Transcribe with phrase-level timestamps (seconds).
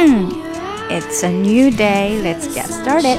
[0.00, 2.20] it's a new day.
[2.22, 3.18] Let's get started.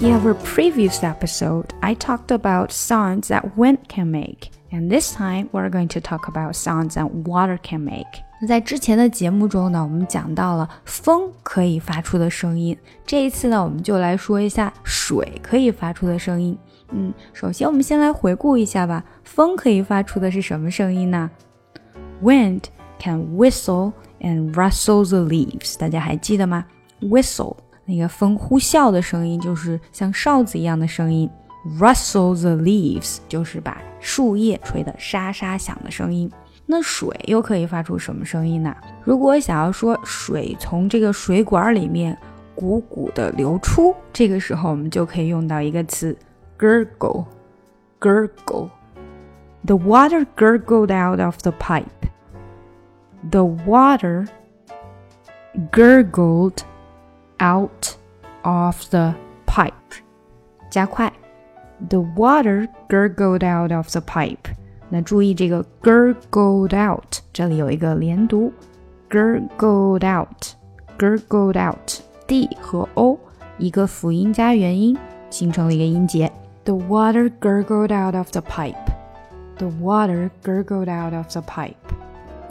[0.00, 5.48] In our previous episode, I talked about sounds that wind can make, and this time
[5.52, 8.04] we're going to talk about sounds that water can make.
[8.46, 12.76] 在之前的节目中呢，我们讲到了风可以发出的声音。
[13.06, 16.58] 这一次呢，我们就来说一下水可以发出的声音。
[16.90, 19.02] 嗯，首先我们先来回顾一下吧。
[19.24, 21.30] 风可以发出的是什么声音呢？
[22.22, 22.64] Wind
[22.98, 25.77] can whistle and rustle the leaves。
[25.77, 26.65] 大家还记得吗
[27.01, 31.29] ？Whistle 那个风呼啸的声音，就是像哨子一样的声音。
[31.79, 36.31] Rustle the leaves 就是把树叶吹得沙沙响的声音。
[36.65, 38.75] 那水又可以发出什么声音呢？
[39.03, 42.17] 如果想要说水从这个水管里面
[42.55, 46.17] 汩汩的流出，这个时候我们就可以用到一个词。
[46.57, 47.25] gurgle,
[47.99, 48.69] gurgle.
[49.65, 51.85] The water gurgled out of the pipe.
[53.30, 54.26] The water
[55.70, 56.62] gurgled
[57.38, 57.96] out
[58.42, 59.14] of the
[59.46, 59.72] pipe.
[60.70, 61.12] 加快，
[61.88, 64.54] The water gurgled out of the pipe。
[64.88, 68.52] 那注意这个 gurgled out，这里有一个连读，
[69.10, 73.18] gurgled out，gurgled out，d 和 o
[73.58, 74.96] 一个辅音加元音，
[75.30, 76.30] 形成了一个音节。
[76.66, 78.90] the water gurgled out of the pipe.
[79.58, 81.79] The water gurgled out of the pipe.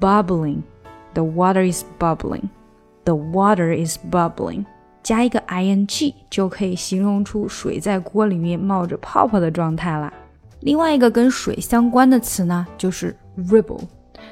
[0.00, 0.58] bubbling。
[1.14, 2.48] The water is bubbling.
[3.04, 4.64] The water is bubbling.
[5.02, 10.12] 加一个 ing 就可以形容出水在锅里面冒着泡泡的状态了。
[10.60, 13.80] 另外一个跟水相关的词呢，就是 ripple，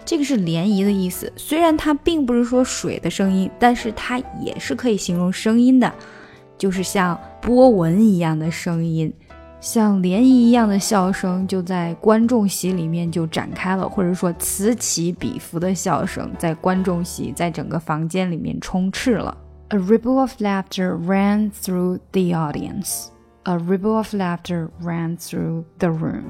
[0.05, 1.33] 这个是涟漪的意思。
[1.35, 5.93] 虽然它并不是说水的声音，但是它也是可以形容声音的，
[6.57, 9.13] 就是像波纹一样的声音。
[9.61, 19.37] 像涟漪一样的笑声就在观众席里面就展开了，或者说此起彼伏的笑声在观众席，在整个房间里面充斥了。
[19.69, 23.09] A ripple of laughter ran through the audience.
[23.43, 26.25] A ripple of laughter ran through the room.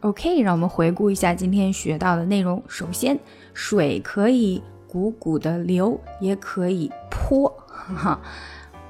[0.00, 2.62] OK，让我们回顾一下今天学到的内容。
[2.68, 3.18] 首先，
[3.54, 7.48] 水可以汩汩的流，也可以泼。
[7.68, 8.20] 哈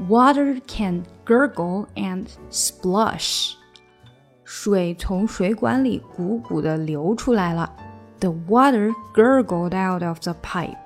[0.08, 3.52] ，Water can gurgle and splush.
[4.48, 7.68] 水从水管里汩汩地流出来了。
[8.20, 10.76] The water gurgled out of the pipe。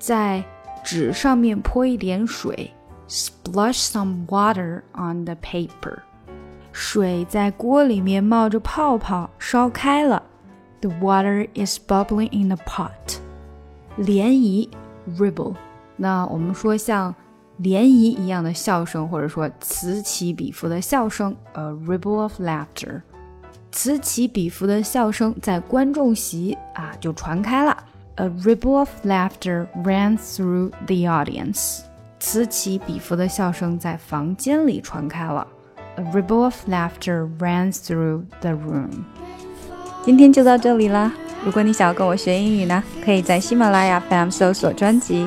[0.00, 0.42] 在
[0.82, 2.72] 纸上面泼一点水
[3.08, 6.00] ，splash some water on the paper。
[6.72, 10.20] 水在锅里面冒着泡泡，烧开了。
[10.80, 13.20] The water is bubbling in the pot。
[13.96, 14.68] 涟漪
[15.16, 15.54] ，ripple。
[15.96, 17.14] 那我们说像。
[17.60, 23.02] 涟漪一样的笑声，或者说此起彼伏的笑声，a ripple of laughter。
[23.70, 27.76] 此起彼伏的笑声在观众席啊就传开了
[28.16, 31.80] ，a ripple of laughter ran through the audience。
[32.18, 35.46] 此起彼伏的笑声在房间里传开了
[35.96, 38.90] ，a ripple of laughter ran through the room。
[40.04, 41.12] 今天就到这里啦！
[41.44, 45.26] 如果你想要跟我学英语呢，可以在喜马拉雅 FM 搜索专辑。